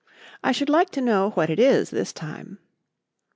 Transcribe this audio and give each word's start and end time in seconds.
I 0.43 0.51
should 0.51 0.67
like 0.67 0.89
to 0.93 0.99
know 1.01 1.29
what 1.35 1.51
it 1.51 1.59
is 1.59 1.91
this 1.91 2.11
time." 2.11 2.57